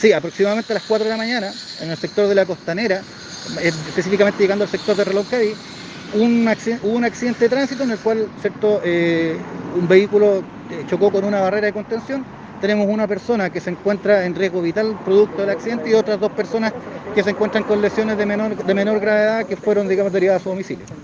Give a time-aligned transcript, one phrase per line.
[0.00, 1.52] Sí, aproximadamente a las 4 de la mañana,
[1.82, 3.02] en el sector de la costanera,
[3.60, 5.52] eh, específicamente llegando al sector de Reloncaví,
[6.14, 6.48] un
[6.82, 8.80] hubo un accidente de tránsito en el cual ¿cierto?
[8.82, 9.36] Eh,
[9.78, 10.38] un vehículo
[10.70, 12.24] eh, chocó con una barrera de contención.
[12.62, 16.32] Tenemos una persona que se encuentra en riesgo vital producto del accidente y otras dos
[16.32, 16.72] personas
[17.14, 20.44] que se encuentran con lesiones de menor, de menor gravedad que fueron digamos, derivadas a
[20.44, 20.86] su domicilio.